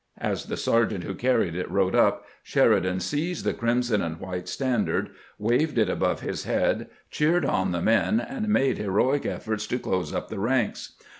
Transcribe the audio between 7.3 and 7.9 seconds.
on the